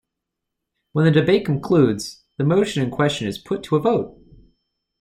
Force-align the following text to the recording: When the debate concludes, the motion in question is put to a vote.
When 0.93 1.05
the 1.05 1.11
debate 1.11 1.45
concludes, 1.45 2.23
the 2.37 2.43
motion 2.43 2.81
in 2.81 2.89
question 2.89 3.27
is 3.27 3.37
put 3.37 3.61
to 3.65 3.75
a 3.75 3.79
vote. 3.79 4.19